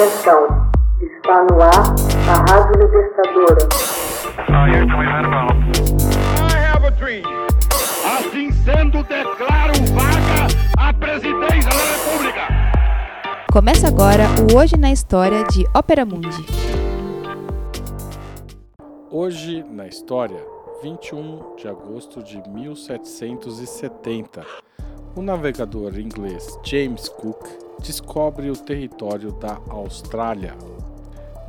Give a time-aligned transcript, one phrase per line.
[0.00, 0.46] Atenção,
[0.98, 1.94] está no ar
[2.26, 3.68] a Rádio Libertadora.
[8.18, 10.46] Assim sendo, declaro vaga
[10.78, 12.48] a presidência da República.
[13.52, 16.46] Começa agora o Hoje na História de Ópera Mundi.
[19.10, 20.42] Hoje na História,
[20.82, 24.46] 21 de agosto de 1770,
[25.14, 27.44] o navegador inglês James Cook
[27.82, 30.54] descobre o território da Austrália.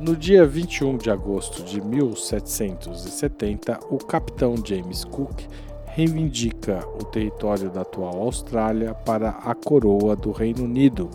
[0.00, 5.42] No dia 21 de agosto de 1770, o capitão James Cook
[5.86, 11.08] reivindica o território da atual Austrália para a coroa do Reino Unido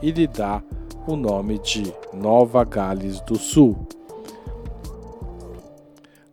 [0.00, 0.62] e lhe dá
[1.06, 3.76] o nome de Nova Gales do Sul.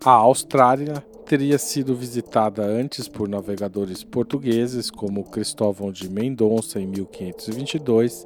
[0.04, 8.26] A Austrália teria sido visitada antes por navegadores portugueses como Cristóvão de Mendonça em 1522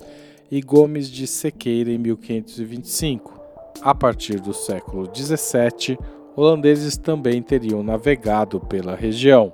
[0.52, 3.42] e Gomes de Sequeira em 1525.
[3.82, 5.98] A partir do século 17,
[6.36, 9.52] holandeses também teriam navegado pela região.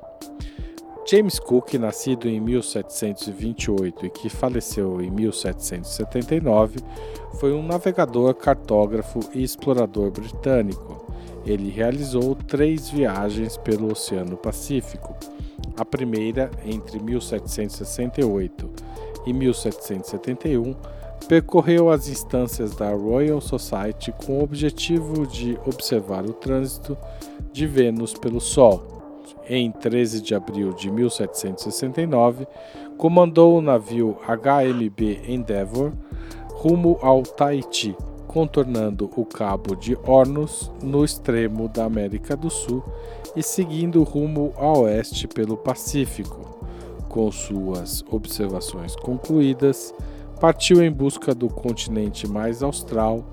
[1.10, 6.80] James Cook, nascido em 1728 e que faleceu em 1779,
[7.40, 11.07] foi um navegador, cartógrafo e explorador britânico.
[11.48, 15.16] Ele realizou três viagens pelo Oceano Pacífico.
[15.78, 18.70] A primeira, entre 1768
[19.26, 20.76] e 1771,
[21.30, 26.98] percorreu as instâncias da Royal Society com o objetivo de observar o trânsito
[27.54, 28.84] de Vênus pelo Sol.
[29.50, 32.46] Em 13 de abril de 1769,
[32.98, 35.94] comandou o navio HMB Endeavour
[36.50, 37.96] rumo ao Tahiti,
[38.28, 42.84] contornando o Cabo de Hornos no extremo da América do Sul
[43.36, 46.58] e seguindo rumo a oeste pelo Pacífico.
[47.08, 49.94] Com suas observações concluídas,
[50.40, 53.26] partiu em busca do continente mais austral,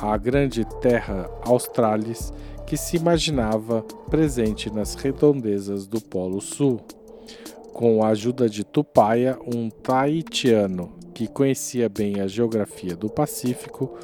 [0.00, 2.32] a grande terra Australis,
[2.66, 6.80] que se imaginava presente nas redondezas do Polo Sul.
[7.72, 13.96] Com a ajuda de Tupaia, um tahitiano que conhecia bem a geografia do Pacífico,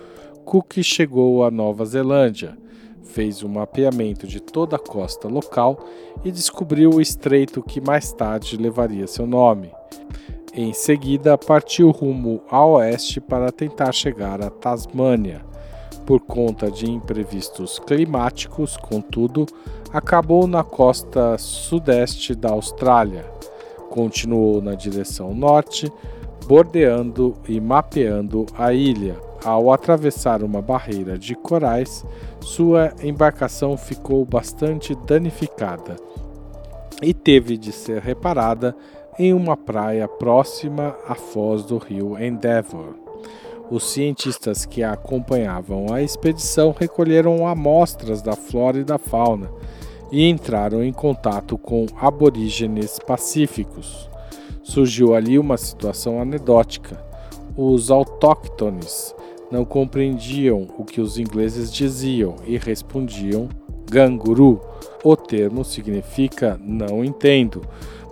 [0.44, 2.56] Cook chegou à Nova Zelândia,
[3.03, 5.78] fez um mapeamento de toda a costa local
[6.25, 9.71] e descobriu o estreito que mais tarde levaria seu nome.
[10.53, 15.44] Em seguida, partiu rumo a oeste para tentar chegar à Tasmânia.
[16.06, 19.47] Por conta de imprevistos climáticos, contudo,
[19.93, 23.25] acabou na costa sudeste da Austrália.
[23.91, 25.91] Continuou na direção norte,
[26.47, 29.16] bordeando e mapeando a ilha.
[29.44, 32.03] Ao atravessar uma barreira de corais,
[32.41, 35.97] sua embarcação ficou bastante danificada
[37.03, 38.75] e teve de ser reparada
[39.19, 42.94] em uma praia próxima à foz do rio Endeavour.
[43.71, 49.50] Os cientistas que acompanhavam a expedição recolheram amostras da flora e da fauna
[50.11, 54.09] e entraram em contato com aborígenes pacíficos.
[54.62, 56.99] Surgiu ali uma situação anedótica.
[57.56, 59.15] Os autóctones
[59.54, 63.48] não compreendiam o que os ingleses diziam e respondiam
[63.88, 64.60] ganguru.
[65.04, 67.62] O termo significa não entendo,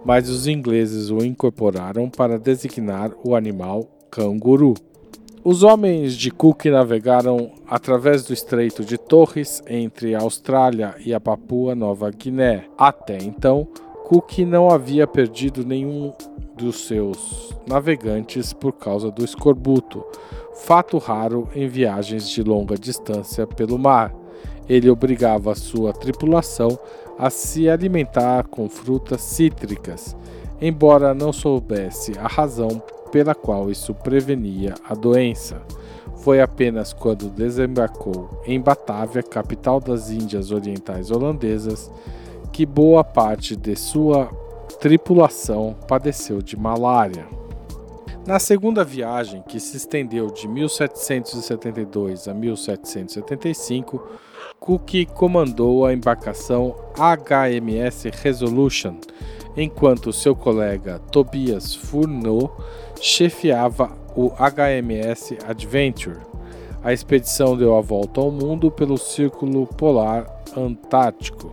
[0.04, 4.74] mas os ingleses o incorporaram para designar o animal canguru.
[5.42, 11.18] Os homens de Cook navegaram através do Estreito de Torres entre a Austrália e a
[11.18, 12.66] Papua Nova Guiné.
[12.78, 13.66] Até então,
[14.12, 16.12] Cook não havia perdido nenhum
[16.54, 20.04] dos seus navegantes por causa do escorbuto,
[20.52, 24.14] fato raro em viagens de longa distância pelo mar.
[24.68, 26.78] Ele obrigava sua tripulação
[27.18, 30.14] a se alimentar com frutas cítricas,
[30.60, 35.62] embora não soubesse a razão pela qual isso prevenia a doença.
[36.16, 41.90] Foi apenas quando desembarcou em Batávia, capital das Índias Orientais Holandesas,
[42.52, 44.26] que boa parte de sua
[44.78, 47.26] tripulação padeceu de malária.
[48.26, 54.00] Na segunda viagem, que se estendeu de 1772 a 1775,
[54.60, 58.94] Cook comandou a embarcação HMS Resolution,
[59.56, 62.52] enquanto seu colega Tobias Furneaux
[63.00, 66.20] chefiava o HMS Adventure.
[66.84, 70.26] A expedição deu a volta ao mundo pelo Círculo Polar
[70.56, 71.52] Antártico.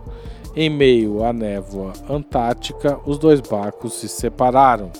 [0.54, 4.90] Em meio à névoa antártica, os dois barcos se separaram.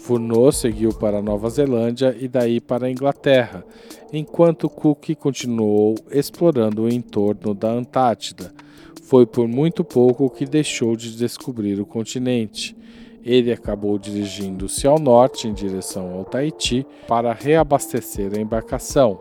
[0.00, 3.62] Furneaux seguiu para Nova Zelândia e daí para a Inglaterra,
[4.10, 8.54] enquanto Cook continuou explorando o entorno da Antártida.
[9.02, 12.74] Foi por muito pouco que deixou de descobrir o continente.
[13.22, 19.20] Ele acabou dirigindo-se ao norte em direção ao Tahiti para reabastecer a embarcação.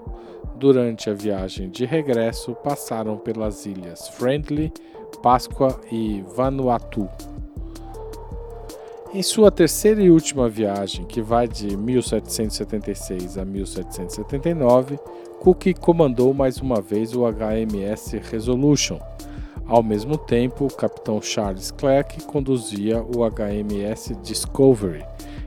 [0.56, 4.72] Durante a viagem de regresso, passaram pelas ilhas Friendly,
[5.16, 7.10] Páscoa e Vanuatu.
[9.16, 15.00] Em sua terceira e última viagem, que vai de 1776 a 1779,
[15.40, 19.00] Cook comandou mais uma vez o HMS Resolution.
[19.66, 25.06] Ao mesmo tempo, o capitão Charles Clerk conduzia o HMS Discovery.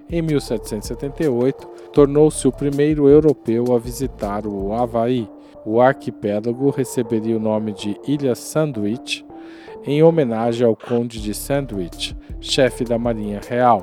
[0.08, 5.28] Em 1778, tornou-se o primeiro europeu a visitar o Havaí.
[5.62, 9.27] O arquipélago receberia o nome de Ilha Sandwich
[9.88, 13.80] em homenagem ao Conde de Sandwich, chefe da Marinha Real.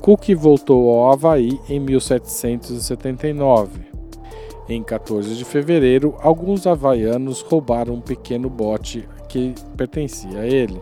[0.00, 3.82] Cook voltou ao Havaí em 1779.
[4.66, 10.80] Em 14 de fevereiro, alguns havaianos roubaram um pequeno bote que pertencia a ele.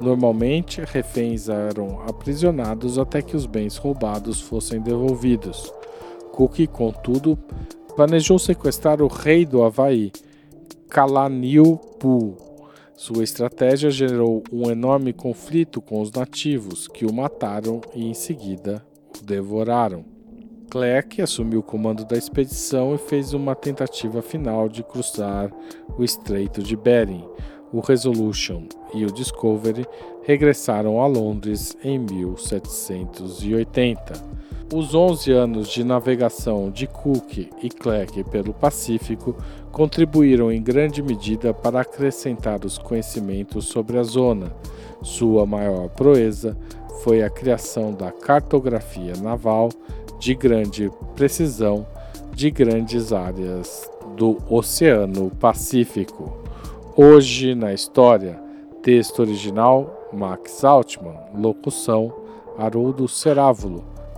[0.00, 5.72] Normalmente, reféns eram aprisionados até que os bens roubados fossem devolvidos.
[6.32, 7.38] Cook, contudo,
[7.94, 10.10] planejou sequestrar o rei do Havaí,
[10.88, 12.49] Kalaniu-Pu,
[13.00, 18.84] sua estratégia gerou um enorme conflito com os nativos, que o mataram e em seguida
[19.18, 20.04] o devoraram.
[20.70, 25.50] Clerk assumiu o comando da expedição e fez uma tentativa final de cruzar
[25.96, 27.26] o Estreito de Bering.
[27.72, 29.86] O Resolution e o Discovery
[30.24, 34.39] regressaram a Londres em 1780.
[34.72, 39.34] Os 11 anos de navegação de Cook e Clerk pelo Pacífico
[39.72, 44.54] contribuíram em grande medida para acrescentar os conhecimentos sobre a zona.
[45.02, 46.56] Sua maior proeza
[47.02, 49.70] foi a criação da cartografia naval
[50.20, 51.84] de grande precisão
[52.32, 56.32] de grandes áreas do Oceano Pacífico.
[56.96, 58.40] Hoje na história,
[58.84, 62.12] texto original Max Altman, locução
[62.56, 63.84] Haroldo Cerávulo.